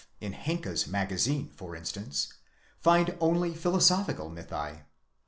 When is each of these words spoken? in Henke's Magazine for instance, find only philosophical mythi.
in 0.19 0.33
Henke's 0.33 0.87
Magazine 0.87 1.51
for 1.55 1.75
instance, 1.75 2.33
find 2.79 3.15
only 3.21 3.53
philosophical 3.53 4.31
mythi. 4.31 4.81